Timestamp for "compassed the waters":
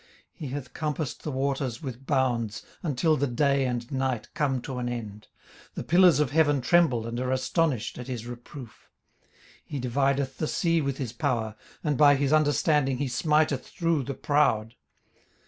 0.73-1.81